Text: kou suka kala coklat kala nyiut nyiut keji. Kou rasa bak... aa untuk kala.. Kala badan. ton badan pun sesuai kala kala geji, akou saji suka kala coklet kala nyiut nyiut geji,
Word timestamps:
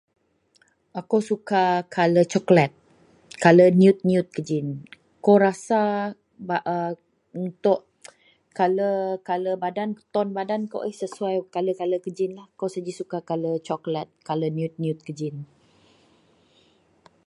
kou 1.09 1.21
suka 1.29 1.61
kala 1.95 2.21
coklat 2.31 2.71
kala 3.43 3.65
nyiut 3.79 3.99
nyiut 4.07 4.27
keji. 4.35 4.59
Kou 5.23 5.37
rasa 5.45 5.81
bak... 6.47 6.63
aa 6.73 6.91
untuk 7.45 7.79
kala.. 8.57 8.89
Kala 9.29 9.51
badan. 9.63 9.89
ton 10.13 10.27
badan 10.37 10.61
pun 10.71 10.81
sesuai 11.01 11.35
kala 11.55 11.71
kala 11.81 11.95
geji, 12.05 12.25
akou 12.45 12.67
saji 12.73 12.91
suka 12.99 13.17
kala 13.29 13.49
coklet 13.67 14.09
kala 14.27 14.45
nyiut 14.55 14.73
nyiut 14.81 14.99
geji, 15.07 15.29